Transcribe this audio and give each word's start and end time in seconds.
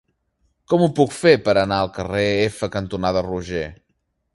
Com 0.71 0.83
ho 0.85 0.87
puc 1.01 1.13
fer 1.17 1.33
per 1.49 1.55
anar 1.65 1.79
al 1.83 1.93
carrer 2.01 2.27
F 2.49 2.75
cantonada 2.79 3.27
Roger? 3.33 3.67